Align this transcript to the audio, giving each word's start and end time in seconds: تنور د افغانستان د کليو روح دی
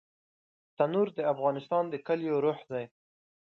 تنور 0.77 1.07
د 1.17 1.19
افغانستان 1.33 1.83
د 1.89 1.95
کليو 2.07 2.35
روح 2.45 2.59
دی 2.71 2.85